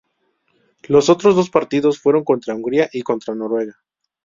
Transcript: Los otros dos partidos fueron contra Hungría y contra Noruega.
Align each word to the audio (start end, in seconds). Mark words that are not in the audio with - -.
Los 0.87 1.11
otros 1.11 1.35
dos 1.35 1.51
partidos 1.51 1.99
fueron 1.99 2.23
contra 2.23 2.55
Hungría 2.55 2.89
y 2.91 3.03
contra 3.03 3.35
Noruega. 3.35 3.75